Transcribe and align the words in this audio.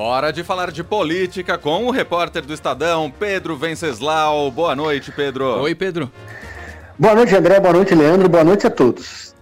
Hora 0.00 0.32
de 0.32 0.44
falar 0.44 0.70
de 0.70 0.84
política 0.84 1.58
com 1.58 1.86
o 1.86 1.90
repórter 1.90 2.46
do 2.46 2.54
Estadão, 2.54 3.10
Pedro 3.10 3.56
Venceslau. 3.56 4.48
Boa 4.48 4.76
noite, 4.76 5.10
Pedro. 5.10 5.60
Oi, 5.62 5.74
Pedro. 5.74 6.08
Boa 6.96 7.16
noite, 7.16 7.34
André. 7.34 7.58
Boa 7.58 7.72
noite, 7.72 7.96
Leandro. 7.96 8.28
Boa 8.28 8.44
noite 8.44 8.64
a 8.64 8.70
todos. 8.70 9.34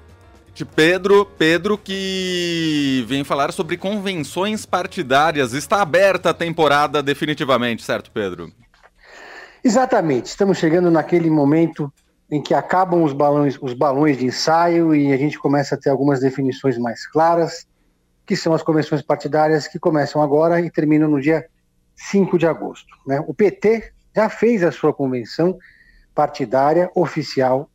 De 0.55 0.65
Pedro, 0.65 1.27
Pedro 1.27 1.77
que 1.77 3.05
vem 3.07 3.23
falar 3.23 3.53
sobre 3.53 3.77
convenções 3.77 4.65
partidárias. 4.65 5.53
Está 5.53 5.83
aberta 5.83 6.31
a 6.31 6.35
temporada 6.35 7.03
definitivamente, 7.03 7.85
certo, 7.85 8.11
Pedro? 8.11 8.51
Exatamente. 9.63 10.31
Estamos 10.31 10.57
chegando 10.57 10.91
naquele 10.91 11.29
momento 11.29 11.93
em 12.31 12.43
que 12.43 12.55
acabam 12.55 13.05
os 13.05 13.13
balões, 13.13 13.59
os 13.61 13.75
balões 13.75 14.17
de 14.17 14.25
ensaio 14.25 14.95
e 14.95 15.13
a 15.13 15.19
gente 15.19 15.39
começa 15.39 15.75
a 15.75 15.79
ter 15.79 15.91
algumas 15.91 16.19
definições 16.19 16.79
mais 16.79 17.07
claras 17.07 17.67
que 18.27 18.37
são 18.37 18.53
as 18.53 18.63
convenções 18.63 19.01
partidárias 19.01 19.69
que 19.69 19.79
começam 19.79 20.21
agora 20.21 20.61
e 20.61 20.69
terminam 20.69 21.09
no 21.09 21.21
dia 21.21 21.47
5 21.95 22.37
de 22.37 22.47
agosto. 22.47 22.93
Né? 23.07 23.23
O 23.27 23.33
PT 23.33 23.93
já 24.15 24.29
fez 24.29 24.65
a 24.65 24.73
sua 24.73 24.93
convenção 24.93 25.57
partidária 26.15 26.91
oficial, 26.95 27.71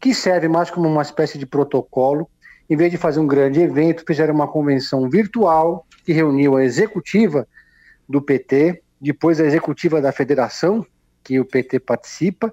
que 0.00 0.14
serve 0.14 0.48
mais 0.48 0.70
como 0.70 0.88
uma 0.88 1.02
espécie 1.02 1.36
de 1.36 1.44
protocolo. 1.44 2.28
Em 2.68 2.76
vez 2.76 2.90
de 2.90 2.96
fazer 2.96 3.20
um 3.20 3.26
grande 3.26 3.60
evento, 3.60 4.04
fizeram 4.06 4.34
uma 4.34 4.48
convenção 4.48 5.08
virtual 5.10 5.86
que 6.04 6.12
reuniu 6.12 6.56
a 6.56 6.64
executiva 6.64 7.46
do 8.08 8.22
PT, 8.22 8.82
depois 9.00 9.38
a 9.38 9.44
executiva 9.44 10.00
da 10.00 10.12
federação, 10.12 10.86
que 11.22 11.38
o 11.38 11.44
PT 11.44 11.80
participa, 11.80 12.50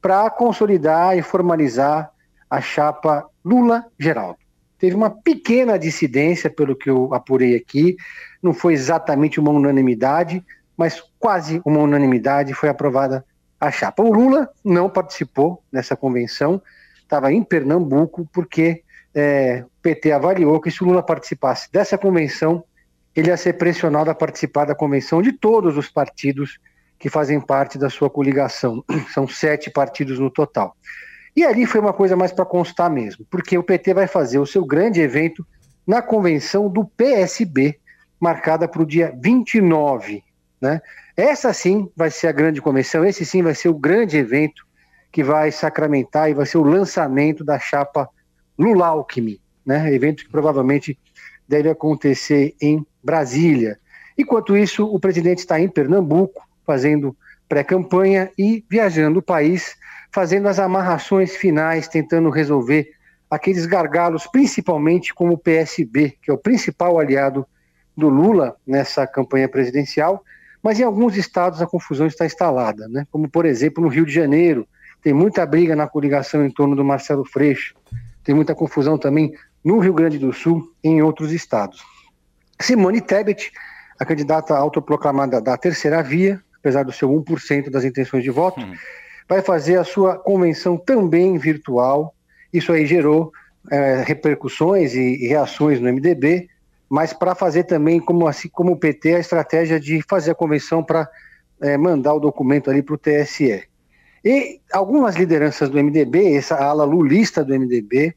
para 0.00 0.28
consolidar 0.30 1.16
e 1.18 1.22
formalizar 1.22 2.10
a 2.48 2.60
chapa 2.60 3.26
Lula-Geraldo 3.44 4.41
teve 4.82 4.96
uma 4.96 5.10
pequena 5.10 5.78
dissidência, 5.78 6.50
pelo 6.50 6.74
que 6.74 6.90
eu 6.90 7.14
apurei 7.14 7.54
aqui, 7.54 7.96
não 8.42 8.52
foi 8.52 8.72
exatamente 8.72 9.38
uma 9.38 9.52
unanimidade, 9.52 10.44
mas 10.76 11.00
quase 11.20 11.62
uma 11.64 11.78
unanimidade 11.78 12.52
foi 12.52 12.68
aprovada 12.68 13.24
a 13.60 13.70
chapa. 13.70 14.02
O 14.02 14.12
Lula 14.12 14.50
não 14.64 14.90
participou 14.90 15.62
dessa 15.72 15.94
convenção, 15.94 16.60
estava 17.00 17.32
em 17.32 17.44
Pernambuco, 17.44 18.28
porque 18.32 18.82
é, 19.14 19.62
o 19.64 19.70
PT 19.82 20.10
avaliou 20.10 20.60
que 20.60 20.68
se 20.68 20.82
o 20.82 20.86
Lula 20.88 21.00
participasse 21.00 21.70
dessa 21.70 21.96
convenção, 21.96 22.64
ele 23.14 23.28
ia 23.28 23.36
ser 23.36 23.52
pressionado 23.52 24.10
a 24.10 24.14
participar 24.16 24.64
da 24.64 24.74
convenção 24.74 25.22
de 25.22 25.30
todos 25.30 25.76
os 25.76 25.88
partidos 25.88 26.58
que 26.98 27.08
fazem 27.08 27.40
parte 27.40 27.78
da 27.78 27.88
sua 27.88 28.10
coligação. 28.10 28.84
São 29.14 29.28
sete 29.28 29.70
partidos 29.70 30.18
no 30.18 30.28
total. 30.28 30.76
E 31.34 31.44
ali 31.44 31.66
foi 31.66 31.80
uma 31.80 31.92
coisa 31.92 32.14
mais 32.14 32.30
para 32.30 32.44
constar 32.44 32.90
mesmo, 32.90 33.24
porque 33.30 33.56
o 33.56 33.62
PT 33.62 33.94
vai 33.94 34.06
fazer 34.06 34.38
o 34.38 34.46
seu 34.46 34.64
grande 34.64 35.00
evento 35.00 35.46
na 35.86 36.02
convenção 36.02 36.68
do 36.68 36.84
PSB, 36.84 37.78
marcada 38.20 38.68
para 38.68 38.82
o 38.82 38.86
dia 38.86 39.14
29. 39.18 40.22
Né? 40.60 40.80
Essa 41.16 41.52
sim 41.52 41.90
vai 41.96 42.10
ser 42.10 42.28
a 42.28 42.32
grande 42.32 42.60
convenção, 42.60 43.04
esse 43.04 43.24
sim 43.24 43.42
vai 43.42 43.54
ser 43.54 43.68
o 43.68 43.74
grande 43.74 44.16
evento 44.16 44.64
que 45.10 45.24
vai 45.24 45.50
sacramentar 45.50 46.30
e 46.30 46.34
vai 46.34 46.46
ser 46.46 46.58
o 46.58 46.62
lançamento 46.62 47.44
da 47.44 47.58
chapa 47.58 48.08
Lula 48.58 48.86
Alckmin, 48.86 49.38
né? 49.64 49.92
evento 49.92 50.24
que 50.24 50.30
provavelmente 50.30 50.98
deve 51.48 51.68
acontecer 51.68 52.54
em 52.60 52.86
Brasília. 53.02 53.78
Enquanto 54.16 54.56
isso, 54.56 54.86
o 54.86 55.00
presidente 55.00 55.38
está 55.38 55.58
em 55.58 55.68
Pernambuco, 55.68 56.46
fazendo 56.64 57.16
pré-campanha 57.52 58.30
e 58.38 58.64
viajando 58.66 59.18
o 59.18 59.22
país 59.22 59.76
fazendo 60.10 60.48
as 60.48 60.58
amarrações 60.58 61.36
finais, 61.36 61.86
tentando 61.86 62.30
resolver 62.30 62.88
aqueles 63.30 63.66
gargalos, 63.66 64.26
principalmente 64.26 65.12
com 65.12 65.28
o 65.28 65.36
PSB, 65.36 66.16
que 66.22 66.30
é 66.30 66.34
o 66.34 66.38
principal 66.38 66.98
aliado 66.98 67.46
do 67.94 68.08
Lula 68.08 68.56
nessa 68.66 69.06
campanha 69.06 69.50
presidencial, 69.50 70.24
mas 70.62 70.80
em 70.80 70.82
alguns 70.82 71.14
estados 71.14 71.60
a 71.60 71.66
confusão 71.66 72.06
está 72.06 72.24
instalada, 72.24 72.88
né? 72.88 73.06
como 73.10 73.28
por 73.28 73.44
exemplo 73.44 73.84
no 73.84 73.90
Rio 73.90 74.06
de 74.06 74.14
Janeiro, 74.14 74.66
tem 75.02 75.12
muita 75.12 75.44
briga 75.44 75.76
na 75.76 75.86
coligação 75.86 76.46
em 76.46 76.50
torno 76.50 76.74
do 76.74 76.82
Marcelo 76.82 77.26
Freixo, 77.26 77.74
tem 78.24 78.34
muita 78.34 78.54
confusão 78.54 78.96
também 78.96 79.34
no 79.62 79.78
Rio 79.78 79.92
Grande 79.92 80.18
do 80.18 80.32
Sul 80.32 80.72
e 80.82 80.88
em 80.88 81.02
outros 81.02 81.30
estados. 81.32 81.84
Simone 82.58 83.02
Tebet, 83.02 83.52
a 84.00 84.06
candidata 84.06 84.56
autoproclamada 84.56 85.38
da 85.38 85.58
terceira 85.58 86.02
via, 86.02 86.42
apesar 86.62 86.84
do 86.84 86.92
seu 86.92 87.10
1% 87.10 87.68
das 87.68 87.84
intenções 87.84 88.22
de 88.22 88.30
voto, 88.30 88.60
uhum 88.60 88.74
vai 89.28 89.40
fazer 89.40 89.78
a 89.78 89.84
sua 89.84 90.18
convenção 90.18 90.76
também 90.76 91.38
virtual. 91.38 92.14
Isso 92.52 92.72
aí 92.72 92.86
gerou 92.86 93.32
é, 93.70 94.02
repercussões 94.06 94.94
e, 94.94 95.24
e, 95.24 95.28
reações 95.28 95.80
no 95.80 95.90
MDB, 95.90 96.48
mas 96.88 97.12
para 97.12 97.34
fazer 97.34 97.64
também, 97.64 97.98
como, 97.98 98.26
assim, 98.26 98.48
como 98.48 98.72
o 98.72 98.76
PT, 98.76 99.14
a 99.14 99.20
estratégia 99.20 99.80
de 99.80 100.02
fazer 100.06 100.32
a 100.32 100.34
convenção 100.34 100.84
para 100.84 101.08
é, 101.62 101.76
mandar 101.76 102.14
o 102.14 102.20
documento 102.20 102.70
ali 102.70 102.82
para 102.82 102.94
o 102.94 102.98
TSE. 102.98 103.62
E 104.24 104.60
algumas 104.72 105.16
lideranças 105.16 105.68
do 105.68 105.82
MDB, 105.82 106.36
essa 106.36 106.56
ala 106.56 106.84
lulista 106.84 107.42
do 107.42 107.58
MDB, 107.58 108.14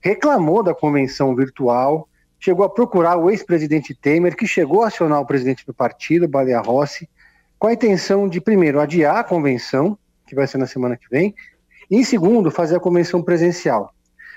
reclamou 0.00 0.62
da 0.62 0.74
convenção 0.74 1.34
virtual, 1.34 2.06
chegou 2.38 2.64
a 2.64 2.68
procurar 2.68 3.16
o 3.16 3.30
ex-presidente 3.30 3.94
Temer, 3.94 4.36
que 4.36 4.46
chegou 4.46 4.82
a 4.82 4.88
acionar 4.88 5.20
o 5.20 5.26
presidente 5.26 5.66
do 5.66 5.72
partido, 5.72 6.28
Baleia 6.28 6.60
Rossi, 6.60 7.08
com 7.58 7.66
a 7.66 7.72
intenção 7.72 8.28
de, 8.28 8.40
primeiro, 8.40 8.80
adiar 8.80 9.16
a 9.16 9.24
convenção, 9.24 9.98
que 10.26 10.34
vai 10.34 10.46
ser 10.46 10.58
na 10.58 10.66
semana 10.66 10.96
que 10.96 11.08
vem. 11.10 11.34
E, 11.90 11.96
em 11.96 12.04
segundo, 12.04 12.50
fazer 12.50 12.76
a 12.76 12.80
convenção 12.80 13.22
presencial. 13.22 13.92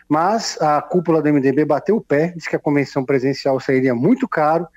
Mas 0.09 0.61
a 0.61 0.81
cúpula 0.81 1.21
do 1.21 1.31
MDB 1.31 1.65
bateu 1.65 1.97
o 1.97 2.01
pé, 2.01 2.33
disse 2.35 2.49
que 2.49 2.55
a 2.55 2.59
convenção 2.59 3.05
presencial 3.05 3.59
sairia 3.59 3.93
muito 3.93 4.27
caro 4.27 4.67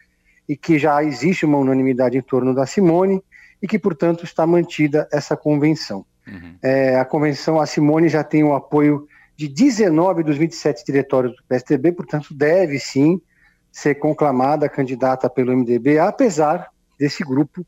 e 0.49 0.57
que 0.57 0.79
já 0.79 1.03
existe 1.03 1.47
uma 1.47 1.59
unanimidade 1.59 2.17
em 2.17 2.23
torno 2.23 2.55
da 2.55 2.67
Simone 2.67 3.23
e 3.63 3.67
que, 3.67 3.79
portanto, 3.79 4.25
está 4.25 4.47
mantida 4.47 5.09
essa 5.11 5.37
convenção. 5.37 6.05
Uhum. 6.27 6.57
É, 6.63 6.97
a 6.97 7.05
convenção, 7.05 7.61
a 7.61 7.67
Simone 7.67 8.09
já 8.09 8.23
tem 8.23 8.45
o 8.45 8.55
apoio 8.55 9.07
de 9.37 9.49
19 9.49 10.23
dos 10.23 10.37
27 10.37 10.85
diretórios 10.85 11.35
do 11.35 11.43
PSDB, 11.49 11.93
portanto, 11.93 12.33
deve 12.33 12.79
sim 12.79 13.21
ser 13.73 13.97
conclamada 13.97 14.69
candidata 14.69 15.29
pelo 15.29 15.57
MDB, 15.57 15.99
apesar 15.99 16.69
desse 16.99 17.25
grupo 17.25 17.67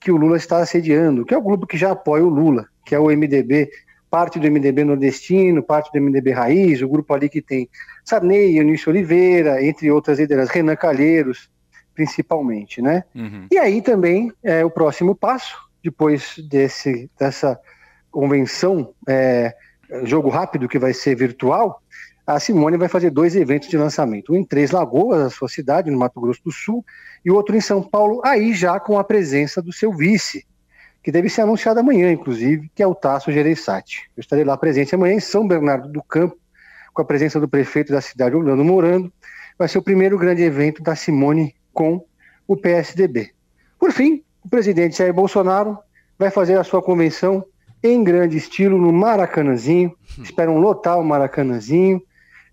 que 0.00 0.12
o 0.12 0.16
Lula 0.16 0.36
está 0.36 0.58
assediando, 0.58 1.24
que 1.24 1.34
é 1.34 1.38
o 1.38 1.42
grupo 1.42 1.66
que 1.66 1.76
já 1.76 1.92
apoia 1.92 2.24
o 2.24 2.28
Lula, 2.28 2.66
que 2.84 2.94
é 2.94 2.98
o 2.98 3.06
MDB, 3.06 3.68
parte 4.10 4.38
do 4.38 4.50
MDB 4.50 4.84
nordestino, 4.84 5.62
parte 5.62 5.92
do 5.92 6.00
MDB 6.00 6.30
raiz, 6.30 6.80
o 6.82 6.88
grupo 6.88 7.12
ali 7.12 7.28
que 7.28 7.42
tem 7.42 7.68
Sarney, 8.04 8.56
Eunício 8.56 8.90
Oliveira, 8.90 9.62
entre 9.62 9.90
outras 9.90 10.18
lideranças, 10.18 10.54
Renan 10.54 10.76
Calheiros, 10.76 11.50
principalmente, 11.94 12.80
né? 12.80 13.04
Uhum. 13.14 13.46
E 13.50 13.58
aí 13.58 13.82
também 13.82 14.32
é 14.42 14.64
o 14.64 14.70
próximo 14.70 15.14
passo, 15.14 15.56
depois 15.82 16.36
desse, 16.48 17.10
dessa 17.18 17.58
convenção, 18.10 18.94
é, 19.06 19.54
jogo 20.04 20.28
rápido 20.28 20.68
que 20.68 20.78
vai 20.78 20.94
ser 20.94 21.14
virtual, 21.16 21.82
a 22.34 22.38
Simone 22.38 22.76
vai 22.76 22.88
fazer 22.88 23.08
dois 23.08 23.34
eventos 23.34 23.70
de 23.70 23.78
lançamento, 23.78 24.34
um 24.34 24.36
em 24.36 24.44
Três 24.44 24.70
Lagoas, 24.70 25.22
a 25.22 25.30
sua 25.30 25.48
cidade, 25.48 25.90
no 25.90 25.98
Mato 25.98 26.20
Grosso 26.20 26.44
do 26.44 26.52
Sul, 26.52 26.84
e 27.24 27.30
outro 27.30 27.56
em 27.56 27.60
São 27.60 27.82
Paulo, 27.82 28.20
aí 28.22 28.52
já 28.52 28.78
com 28.78 28.98
a 28.98 29.04
presença 29.04 29.62
do 29.62 29.72
seu 29.72 29.90
vice, 29.94 30.46
que 31.02 31.10
deve 31.10 31.30
ser 31.30 31.40
anunciado 31.40 31.80
amanhã, 31.80 32.12
inclusive, 32.12 32.70
que 32.74 32.82
é 32.82 32.86
o 32.86 32.94
Tasso 32.94 33.32
Gereissati. 33.32 34.10
Eu 34.14 34.20
estarei 34.20 34.44
lá 34.44 34.58
presente 34.58 34.94
amanhã 34.94 35.14
em 35.14 35.20
São 35.20 35.48
Bernardo 35.48 35.88
do 35.88 36.02
Campo, 36.02 36.36
com 36.92 37.00
a 37.00 37.04
presença 37.04 37.40
do 37.40 37.48
prefeito 37.48 37.92
da 37.92 38.02
cidade, 38.02 38.36
Orlando 38.36 38.62
Morando. 38.62 39.10
Vai 39.58 39.66
ser 39.66 39.78
o 39.78 39.82
primeiro 39.82 40.18
grande 40.18 40.42
evento 40.42 40.82
da 40.82 40.94
Simone 40.94 41.54
com 41.72 42.04
o 42.46 42.58
PSDB. 42.58 43.30
Por 43.78 43.90
fim, 43.90 44.22
o 44.44 44.50
presidente 44.50 44.98
Jair 44.98 45.14
Bolsonaro 45.14 45.78
vai 46.18 46.30
fazer 46.30 46.58
a 46.58 46.64
sua 46.64 46.82
convenção 46.82 47.42
em 47.82 48.04
grande 48.04 48.36
estilo 48.36 48.76
no 48.76 48.92
Maracanãzinho. 48.92 49.96
Hum. 50.18 50.22
Esperam 50.22 50.58
lotar 50.58 51.00
o 51.00 51.04
Maracanãzinho. 51.04 52.02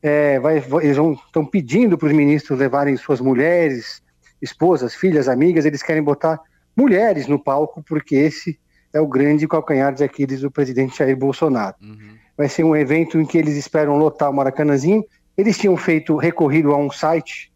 É, 0.08 0.40
vai, 0.40 0.58
eles 0.84 0.98
estão 1.26 1.44
pedindo 1.44 1.98
para 1.98 2.06
os 2.06 2.14
ministros 2.14 2.60
levarem 2.60 2.96
suas 2.96 3.20
mulheres, 3.20 4.04
esposas, 4.40 4.94
filhas, 4.94 5.28
amigas. 5.28 5.66
Eles 5.66 5.82
querem 5.82 6.04
botar 6.04 6.40
mulheres 6.78 7.26
no 7.26 7.44
palco, 7.44 7.82
porque 7.82 8.16
esse 8.16 8.60
é 8.94 9.02
o 9.02 9.08
grande 9.08 9.48
calcanhar 9.48 9.96
de 9.96 10.04
Aquiles 10.04 10.42
do 10.42 10.52
presidente 10.52 10.96
Jair 10.96 11.18
Bolsonaro. 11.18 11.76
Uhum. 11.82 12.18
Vai 12.38 12.48
ser 12.48 12.64
um 12.64 12.76
evento 12.76 13.20
em 13.20 13.26
que 13.26 13.36
eles 13.36 13.58
esperam 13.58 13.98
lotar 13.98 14.30
o 14.30 14.34
Maracanãzinho. 14.34 15.04
Eles 15.36 15.58
tinham 15.58 15.76
feito 15.76 16.16
recorrido 16.18 16.72
a 16.72 16.78
um 16.78 16.92
site 16.92 17.52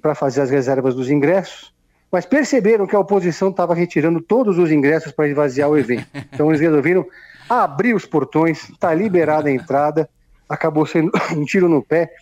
para 0.00 0.14
fazer 0.14 0.40
as 0.40 0.50
reservas 0.50 0.94
dos 0.94 1.10
ingressos, 1.10 1.74
mas 2.10 2.24
perceberam 2.24 2.86
que 2.86 2.96
a 2.96 2.98
oposição 2.98 3.50
estava 3.50 3.74
retirando 3.74 4.22
todos 4.22 4.56
os 4.56 4.72
ingressos 4.72 5.12
para 5.12 5.28
esvaziar 5.28 5.68
o 5.68 5.76
evento. 5.76 6.06
Então 6.32 6.48
eles 6.48 6.62
resolveram 6.62 7.06
abrir 7.46 7.92
os 7.92 8.06
portões, 8.06 8.70
está 8.70 8.94
liberada 8.94 9.50
a 9.50 9.52
entrada. 9.52 10.08
Acabou 10.52 10.84
sendo 10.84 11.10
um 11.34 11.44
tiro 11.44 11.66
no 11.66 11.82
pé 11.82 12.12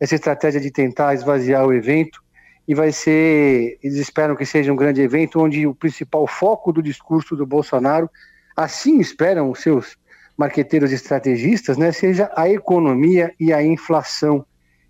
essa 0.00 0.14
estratégia 0.14 0.60
de 0.60 0.70
tentar 0.70 1.12
esvaziar 1.12 1.66
o 1.66 1.72
evento 1.72 2.22
e 2.66 2.74
vai 2.74 2.90
ser, 2.90 3.78
eles 3.82 3.98
esperam 3.98 4.34
que 4.34 4.46
seja 4.46 4.72
um 4.72 4.76
grande 4.76 5.02
evento 5.02 5.38
onde 5.38 5.66
o 5.66 5.74
principal 5.74 6.26
foco 6.26 6.72
do 6.72 6.82
discurso 6.82 7.36
do 7.36 7.44
Bolsonaro, 7.44 8.08
assim 8.56 9.00
esperam 9.00 9.50
os 9.50 9.60
seus 9.60 9.98
marqueteiros 10.36 10.92
estrategistas, 10.92 11.76
né, 11.76 11.92
seja 11.92 12.30
a 12.34 12.48
economia 12.48 13.32
e 13.38 13.52
a 13.52 13.62
inflação 13.62 14.46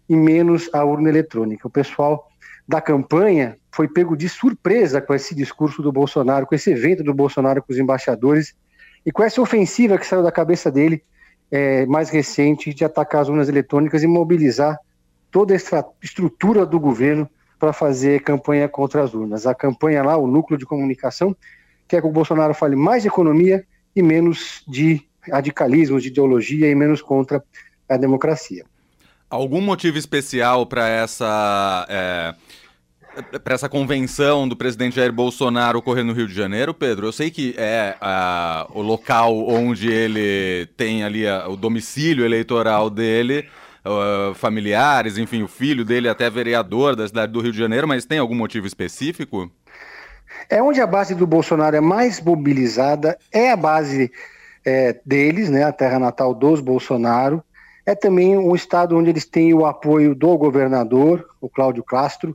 e 0.09 0.15
menos 0.15 0.71
a 0.73 0.85
urna 0.85 1.09
eletrônica. 1.09 1.67
O 1.67 1.71
pessoal 1.71 2.29
da 2.67 2.81
campanha 2.81 3.59
foi 3.73 3.89
pego 3.89 4.17
de 4.17 4.29
surpresa 4.29 5.01
com 5.01 5.13
esse 5.13 5.35
discurso 5.35 5.83
do 5.83 5.91
Bolsonaro, 5.91 6.47
com 6.47 6.55
esse 6.55 6.71
evento 6.71 7.03
do 7.03 7.13
Bolsonaro 7.13 7.61
com 7.61 7.73
os 7.73 7.79
embaixadores 7.79 8.55
e 9.05 9.11
com 9.11 9.25
essa 9.25 9.43
ofensiva 9.43 9.99
que 9.99 10.07
saiu 10.07 10.23
da 10.23 10.31
cabeça 10.31 10.71
dele 10.71 11.03
é, 11.51 11.87
mais 11.87 12.11
recente 12.11 12.73
de 12.73 12.85
atacar 12.85 13.23
as 13.23 13.29
urnas 13.29 13.49
eletrônicas 13.49 14.03
e 14.03 14.07
mobilizar 14.07 14.79
toda 15.31 15.55
a 15.55 15.85
estrutura 16.03 16.65
do 16.65 16.79
governo 16.79 17.29
para 17.59 17.73
fazer 17.73 18.23
campanha 18.23 18.69
contra 18.69 19.03
as 19.03 19.15
urnas. 19.15 19.47
A 19.47 19.55
campanha 19.55 20.03
lá, 20.03 20.17
o 20.17 20.27
núcleo 20.27 20.59
de 20.59 20.67
comunicação, 20.67 21.37
quer 21.89 22.01
que 22.01 22.07
o 22.07 22.13
Bolsonaro 22.13 22.55
fale 22.55 22.77
mais 22.77 23.03
de 23.03 23.09
economia 23.09 23.65
e 23.95 24.03
menos 24.03 24.63
de 24.69 25.03
radicalismo, 25.21 26.01
de 26.01 26.09
ideologia 26.09 26.69
e 26.69 26.75
menos 26.75 27.01
contra 27.01 27.43
a 27.89 27.97
democracia. 27.97 28.65
Algum 29.31 29.61
motivo 29.61 29.99
especial 29.99 30.67
para 30.67 30.89
essa 30.89 31.87
é, 31.89 32.35
para 33.43 33.55
essa 33.55 33.69
convenção 33.69 34.49
do 34.49 34.57
presidente 34.57 34.97
Jair 34.97 35.13
Bolsonaro 35.13 35.79
ocorrer 35.79 36.05
no 36.05 36.13
Rio 36.13 36.27
de 36.27 36.35
Janeiro, 36.35 36.75
Pedro? 36.75 37.07
Eu 37.07 37.13
sei 37.13 37.31
que 37.31 37.55
é 37.57 37.97
a, 38.01 38.67
o 38.75 38.83
local 38.83 39.49
onde 39.49 39.91
ele 39.91 40.67
tem 40.77 41.05
ali 41.05 41.27
a, 41.27 41.49
o 41.49 41.57
domicílio 41.57 42.25
eleitoral 42.25 42.91
dele, 42.91 43.49
familiares, 44.35 45.19
enfim, 45.19 45.43
o 45.43 45.49
filho 45.49 45.85
dele 45.85 46.09
até 46.09 46.31
vereador 46.31 46.97
da 46.97 47.07
cidade 47.07 47.33
do 47.33 47.41
Rio 47.41 47.53
de 47.53 47.59
Janeiro, 47.59 47.87
mas 47.87 48.07
tem 48.07 48.19
algum 48.19 48.35
motivo 48.35 48.67
específico? 48.67 49.51
É 50.49 50.63
onde 50.63 50.81
a 50.81 50.87
base 50.87 51.15
do 51.15 51.27
Bolsonaro 51.27 51.77
é 51.77 51.81
mais 51.81 52.21
mobilizada, 52.21 53.19
é 53.31 53.51
a 53.51 53.57
base 53.57 54.11
é, 54.65 54.99
deles, 55.05 55.51
né, 55.51 55.65
a 55.65 55.73
terra 55.73 55.99
natal 55.99 56.35
dos 56.35 56.61
Bolsonaro. 56.61 57.43
É 57.87 57.95
também 57.95 58.37
um 58.37 58.55
estado 58.55 58.97
onde 58.97 59.11
eles 59.11 59.27
têm 59.27 59.53
o 59.53 59.67
apoio 59.67 60.15
do 60.15 60.39
governador, 60.39 61.29
o 61.41 61.51
Cláudio 61.51 61.85
Castro, 61.85 62.35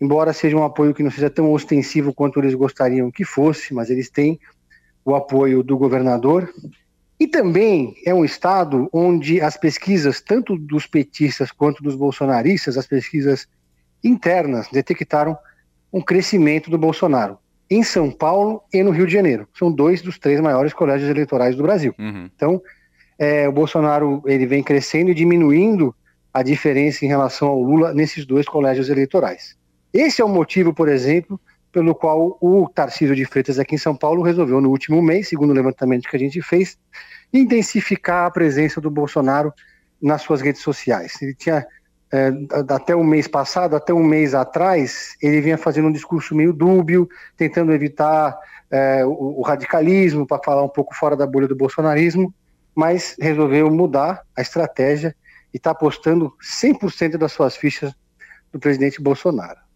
embora 0.00 0.32
seja 0.32 0.56
um 0.56 0.64
apoio 0.64 0.94
que 0.94 1.02
não 1.02 1.10
seja 1.10 1.28
tão 1.28 1.52
ostensivo 1.52 2.14
quanto 2.14 2.40
eles 2.40 2.54
gostariam 2.54 3.10
que 3.10 3.24
fosse, 3.24 3.74
mas 3.74 3.90
eles 3.90 4.08
têm 4.08 4.40
o 5.04 5.14
apoio 5.14 5.62
do 5.62 5.76
governador. 5.76 6.52
E 7.18 7.26
também 7.26 7.94
é 8.06 8.14
um 8.14 8.24
estado 8.24 8.88
onde 8.92 9.40
as 9.40 9.56
pesquisas, 9.56 10.20
tanto 10.20 10.56
dos 10.56 10.86
petistas 10.86 11.52
quanto 11.52 11.82
dos 11.82 11.94
bolsonaristas, 11.94 12.78
as 12.78 12.86
pesquisas 12.86 13.46
internas, 14.02 14.68
detectaram 14.72 15.36
um 15.92 16.00
crescimento 16.00 16.70
do 16.70 16.78
Bolsonaro 16.78 17.36
em 17.68 17.82
São 17.82 18.10
Paulo 18.10 18.62
e 18.72 18.82
no 18.82 18.90
Rio 18.90 19.06
de 19.06 19.12
Janeiro. 19.12 19.46
São 19.56 19.70
dois 19.70 20.00
dos 20.00 20.18
três 20.18 20.40
maiores 20.40 20.72
colégios 20.72 21.10
eleitorais 21.10 21.54
do 21.54 21.62
Brasil. 21.62 21.94
Uhum. 21.98 22.28
Então, 22.34 22.62
é, 23.18 23.46
o 23.46 23.52
Bolsonaro 23.52 24.22
ele 24.24 24.46
vem 24.46 24.62
crescendo 24.62 25.10
e 25.10 25.14
diminuindo 25.14 25.94
a 26.32 26.42
diferença 26.42 27.04
em 27.04 27.08
relação 27.08 27.48
ao 27.48 27.60
Lula 27.60 27.92
nesses 27.92 28.24
dois 28.24 28.46
colégios 28.46 28.88
eleitorais. 28.88 29.56
Esse 29.92 30.22
é 30.22 30.24
o 30.24 30.28
motivo, 30.28 30.72
por 30.72 30.88
exemplo, 30.88 31.40
pelo 31.72 31.94
qual 31.94 32.36
o 32.40 32.68
Tarcísio 32.68 33.14
de 33.14 33.24
Freitas 33.24 33.58
aqui 33.58 33.74
em 33.74 33.78
São 33.78 33.96
Paulo 33.96 34.22
resolveu 34.22 34.60
no 34.60 34.70
último 34.70 35.00
mês, 35.00 35.28
segundo 35.28 35.50
o 35.50 35.54
levantamento 35.54 36.08
que 36.08 36.16
a 36.16 36.18
gente 36.18 36.42
fez, 36.42 36.78
intensificar 37.32 38.26
a 38.26 38.30
presença 38.30 38.80
do 38.80 38.90
Bolsonaro 38.90 39.52
nas 40.00 40.22
suas 40.22 40.40
redes 40.40 40.62
sociais. 40.62 41.20
Ele 41.22 41.34
tinha 41.34 41.66
é, 42.12 42.32
até 42.68 42.94
o 42.94 43.04
mês 43.04 43.28
passado, 43.28 43.76
até 43.76 43.94
um 43.94 44.02
mês 44.02 44.34
atrás, 44.34 45.16
ele 45.22 45.40
vinha 45.40 45.56
fazendo 45.56 45.88
um 45.88 45.92
discurso 45.92 46.34
meio 46.34 46.52
dúbio, 46.52 47.08
tentando 47.36 47.72
evitar 47.72 48.36
é, 48.70 49.04
o, 49.04 49.38
o, 49.38 49.42
radicalismo, 49.42 50.26
para 50.26 50.42
falar 50.42 50.64
um 50.64 50.68
pouco 50.68 50.94
fora 50.94 51.16
da 51.16 51.26
bolha 51.26 51.46
do 51.46 51.54
bolsonarismo, 51.54 52.34
mas 52.74 53.16
resolveu 53.20 53.70
mudar 53.70 54.22
a 54.36 54.42
estratégia 54.42 55.14
e 55.54 55.56
está 55.56 55.70
apostando 55.70 56.32
100% 56.42 57.16
das 57.16 57.32
suas 57.32 57.56
fichas 57.56 57.92
do 58.52 58.58
presidente 58.58 59.00
Bolsonaro. 59.00 59.69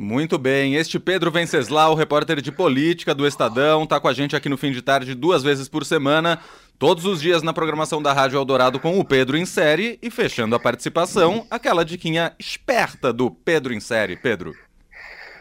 Muito 0.00 0.38
bem, 0.38 0.76
este 0.76 0.96
Pedro 0.96 1.28
Venceslau, 1.28 1.92
repórter 1.96 2.40
de 2.40 2.52
política 2.52 3.12
do 3.12 3.26
Estadão, 3.26 3.82
está 3.82 3.98
com 3.98 4.06
a 4.06 4.12
gente 4.12 4.36
aqui 4.36 4.48
no 4.48 4.56
fim 4.56 4.70
de 4.70 4.80
tarde 4.80 5.12
duas 5.12 5.42
vezes 5.42 5.68
por 5.68 5.84
semana, 5.84 6.38
todos 6.78 7.04
os 7.04 7.20
dias 7.20 7.42
na 7.42 7.52
programação 7.52 8.00
da 8.00 8.12
Rádio 8.12 8.36
Eldorado 8.36 8.78
com 8.78 9.00
o 9.00 9.04
Pedro 9.04 9.36
em 9.36 9.44
série 9.44 9.98
e 10.00 10.08
fechando 10.08 10.54
a 10.54 10.60
participação, 10.60 11.44
aquela 11.50 11.84
diquinha 11.84 12.32
esperta 12.38 13.12
do 13.12 13.28
Pedro 13.28 13.74
em 13.74 13.80
série. 13.80 14.16
Pedro. 14.16 14.54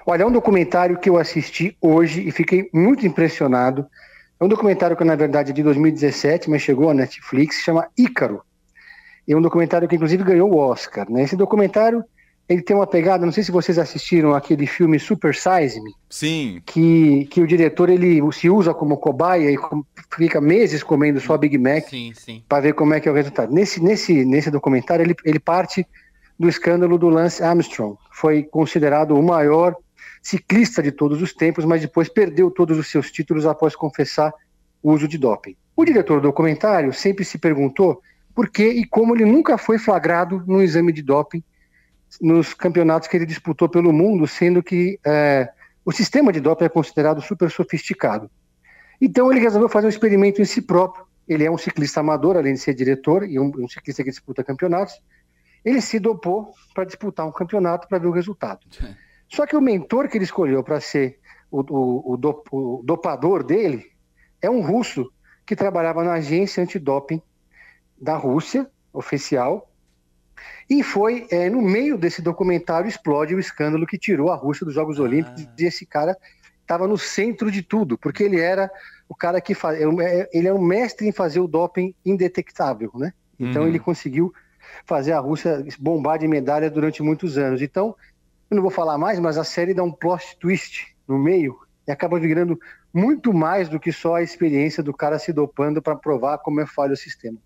Olha, 0.03 0.23
é 0.23 0.25
um 0.25 0.31
documentário 0.31 0.97
que 0.97 1.07
eu 1.07 1.19
assisti 1.19 1.77
hoje 1.79 2.27
e 2.27 2.31
fiquei 2.31 2.67
muito 2.73 3.05
impressionado. 3.05 3.85
É 4.39 4.43
um 4.43 4.47
documentário 4.47 4.97
que, 4.97 5.03
na 5.03 5.15
verdade, 5.15 5.51
é 5.51 5.53
de 5.53 5.61
2017, 5.61 6.49
mas 6.49 6.63
chegou 6.63 6.89
à 6.89 6.95
Netflix, 6.95 7.57
chama 7.57 7.89
Ícaro. 7.95 8.41
É 9.29 9.35
um 9.35 9.41
documentário 9.41 9.87
que, 9.87 9.95
inclusive, 9.95 10.23
ganhou 10.23 10.51
o 10.51 10.57
Oscar. 10.57 11.07
Né? 11.11 11.21
Esse 11.21 11.35
documentário 11.35 12.03
ele 12.49 12.61
tem 12.61 12.75
uma 12.75 12.87
pegada, 12.87 13.25
não 13.25 13.31
sei 13.33 13.43
se 13.43 13.51
vocês 13.51 13.77
assistiram 13.77 14.33
aquele 14.33 14.65
filme 14.65 14.97
Super 14.97 15.35
Size 15.35 15.81
Me. 15.81 15.91
Sim. 16.09 16.61
Que, 16.65 17.25
que 17.25 17.41
o 17.41 17.47
diretor 17.47 17.89
ele 17.89 18.21
se 18.31 18.49
usa 18.49 18.73
como 18.73 18.97
cobaia 18.97 19.51
e 19.51 19.57
fica 20.15 20.39
meses 20.39 20.81
comendo 20.81 21.19
só 21.19 21.37
Big 21.37 21.57
Mac 21.57 21.85
para 22.47 22.61
ver 22.61 22.73
como 22.73 22.93
é 22.93 23.01
que 23.01 23.09
é 23.09 23.11
o 23.11 23.15
resultado. 23.15 23.53
Nesse, 23.53 23.83
nesse, 23.83 24.23
nesse 24.23 24.49
documentário 24.49 25.03
ele, 25.03 25.15
ele 25.25 25.39
parte 25.39 25.85
do 26.39 26.47
escândalo 26.47 26.97
do 26.97 27.09
Lance 27.09 27.43
Armstrong. 27.43 27.97
Foi 28.13 28.43
considerado 28.43 29.11
o 29.11 29.21
maior 29.21 29.75
ciclista 30.21 30.81
de 30.81 30.91
todos 30.91 31.21
os 31.21 31.33
tempos, 31.33 31.65
mas 31.65 31.81
depois 31.81 32.07
perdeu 32.07 32.49
todos 32.49 32.77
os 32.77 32.87
seus 32.87 33.11
títulos 33.11 33.45
após 33.45 33.75
confessar 33.75 34.33
o 34.81 34.93
uso 34.93 35.07
de 35.07 35.17
doping. 35.17 35.55
O 35.75 35.83
diretor 35.83 36.21
do 36.21 36.27
documentário 36.27 36.93
sempre 36.93 37.25
se 37.25 37.37
perguntou 37.37 38.01
por 38.33 38.49
que 38.49 38.67
e 38.67 38.85
como 38.85 39.15
ele 39.15 39.25
nunca 39.25 39.57
foi 39.57 39.77
flagrado 39.77 40.43
no 40.47 40.61
exame 40.61 40.93
de 40.93 41.01
doping 41.01 41.43
nos 42.21 42.53
campeonatos 42.53 43.07
que 43.07 43.17
ele 43.17 43.25
disputou 43.25 43.67
pelo 43.67 43.91
mundo, 43.91 44.25
sendo 44.27 44.63
que 44.63 44.99
é, 45.05 45.49
o 45.85 45.91
sistema 45.91 46.31
de 46.31 46.39
doping 46.39 46.65
é 46.65 46.69
considerado 46.69 47.21
super 47.21 47.49
sofisticado. 47.51 48.29
Então 48.99 49.31
ele 49.31 49.39
resolveu 49.39 49.69
fazer 49.69 49.87
um 49.87 49.89
experimento 49.89 50.41
em 50.41 50.45
si 50.45 50.61
próprio. 50.61 51.05
Ele 51.27 51.43
é 51.43 51.51
um 51.51 51.57
ciclista 51.57 51.99
amador, 51.99 52.37
além 52.37 52.53
de 52.53 52.59
ser 52.59 52.73
diretor, 52.73 53.23
e 53.23 53.39
um, 53.39 53.51
um 53.57 53.67
ciclista 53.67 54.03
que 54.03 54.09
disputa 54.09 54.43
campeonatos. 54.43 54.95
Ele 55.63 55.81
se 55.81 55.99
dopou 55.99 56.53
para 56.73 56.85
disputar 56.85 57.27
um 57.27 57.31
campeonato 57.31 57.87
para 57.87 57.99
ver 57.99 58.07
o 58.07 58.11
resultado. 58.11 58.61
Só 59.29 59.45
que 59.45 59.55
o 59.55 59.61
mentor 59.61 60.07
que 60.07 60.17
ele 60.17 60.23
escolheu 60.23 60.63
para 60.63 60.79
ser 60.79 61.19
o, 61.51 61.59
o, 61.59 62.13
o, 62.13 62.17
do, 62.17 62.43
o 62.51 62.81
dopador 62.83 63.43
dele 63.43 63.91
é 64.41 64.49
um 64.49 64.61
russo 64.61 65.11
que 65.45 65.55
trabalhava 65.55 66.03
na 66.03 66.13
agência 66.13 66.63
antidoping 66.63 67.21
da 67.99 68.15
Rússia, 68.15 68.69
oficial, 68.93 69.69
e 70.69 70.83
foi 70.83 71.27
é, 71.31 71.49
no 71.49 71.61
meio 71.61 71.97
desse 71.97 72.21
documentário 72.21 72.87
explode 72.87 73.35
o 73.35 73.39
escândalo 73.39 73.85
que 73.85 73.97
tirou 73.97 74.31
a 74.31 74.35
Rússia 74.35 74.65
dos 74.65 74.75
Jogos 74.75 74.99
ah. 74.99 75.03
Olímpicos 75.03 75.47
e 75.57 75.65
esse 75.65 75.85
cara 75.85 76.17
estava 76.61 76.87
no 76.87 76.97
centro 76.97 77.49
de 77.49 77.61
tudo, 77.61 77.97
porque 77.97 78.23
ele 78.23 78.39
era 78.39 78.69
o 79.07 79.15
cara 79.15 79.39
que 79.39 79.53
faz, 79.53 79.79
é, 79.81 80.29
ele 80.33 80.47
é 80.47 80.53
um 80.53 80.61
mestre 80.61 81.07
em 81.07 81.11
fazer 81.11 81.39
o 81.39 81.47
doping 81.47 81.95
indetectável, 82.05 82.91
né? 82.95 83.13
Então 83.39 83.61
uhum. 83.61 83.67
ele 83.67 83.79
conseguiu 83.79 84.33
fazer 84.85 85.13
a 85.13 85.19
Rússia 85.19 85.65
bombar 85.79 86.19
de 86.19 86.27
medalha 86.27 86.69
durante 86.69 87.01
muitos 87.01 87.37
anos. 87.37 87.61
Então, 87.61 87.95
eu 88.49 88.55
não 88.55 88.61
vou 88.61 88.71
falar 88.71 88.97
mais, 88.97 89.19
mas 89.19 89.37
a 89.37 89.43
série 89.43 89.73
dá 89.73 89.83
um 89.83 89.91
plot 89.91 90.37
twist 90.39 90.95
no 91.07 91.17
meio 91.17 91.57
e 91.87 91.91
acaba 91.91 92.19
virando 92.19 92.59
muito 92.93 93.33
mais 93.33 93.69
do 93.69 93.79
que 93.79 93.91
só 93.91 94.15
a 94.15 94.23
experiência 94.23 94.83
do 94.83 94.93
cara 94.93 95.19
se 95.19 95.31
dopando 95.31 95.81
para 95.81 95.95
provar 95.95 96.39
como 96.39 96.59
é 96.59 96.65
falho 96.65 96.93
o 96.93 96.97
sistema. 96.97 97.37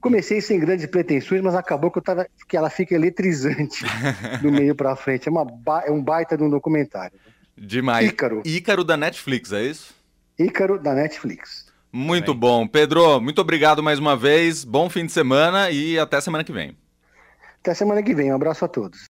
Comecei 0.00 0.40
sem 0.40 0.58
grandes 0.58 0.86
pretensões, 0.86 1.42
mas 1.42 1.54
acabou 1.54 1.90
que, 1.90 1.98
eu 1.98 2.02
tava, 2.02 2.26
que 2.48 2.56
ela 2.56 2.70
fica 2.70 2.94
eletrizante 2.94 3.84
do 4.40 4.50
meio 4.50 4.74
para 4.74 4.96
frente. 4.96 5.28
É, 5.28 5.30
uma, 5.30 5.46
é 5.84 5.90
um 5.90 6.02
baita 6.02 6.36
de 6.36 6.42
um 6.42 6.50
documentário. 6.50 7.18
Demais. 7.56 8.08
Ícaro. 8.08 8.42
Ícaro 8.44 8.84
da 8.84 8.96
Netflix, 8.96 9.52
é 9.52 9.62
isso? 9.62 9.94
Ícaro 10.38 10.78
da 10.78 10.94
Netflix. 10.94 11.66
Muito 11.92 12.32
bom. 12.32 12.66
Pedro, 12.66 13.20
muito 13.20 13.40
obrigado 13.40 13.82
mais 13.82 13.98
uma 13.98 14.16
vez. 14.16 14.64
Bom 14.64 14.88
fim 14.88 15.04
de 15.04 15.12
semana 15.12 15.70
e 15.70 15.98
até 15.98 16.20
semana 16.20 16.42
que 16.42 16.52
vem. 16.52 16.74
Até 17.60 17.74
semana 17.74 18.02
que 18.02 18.14
vem. 18.14 18.32
Um 18.32 18.36
abraço 18.36 18.64
a 18.64 18.68
todos. 18.68 19.10